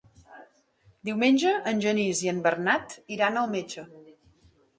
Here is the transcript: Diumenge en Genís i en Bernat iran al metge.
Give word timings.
Diumenge 1.09 1.51
en 1.73 1.83
Genís 1.83 2.23
i 2.25 2.33
en 2.33 2.41
Bernat 2.49 2.97
iran 3.19 3.39
al 3.45 3.53
metge. 3.53 3.87